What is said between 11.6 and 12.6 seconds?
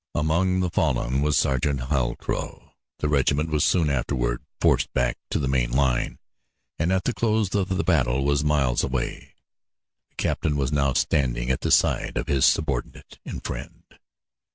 the side of his